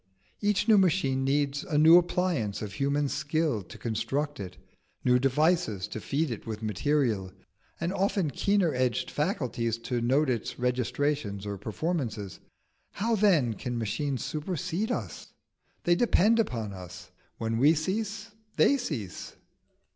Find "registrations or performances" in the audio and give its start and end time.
10.57-12.39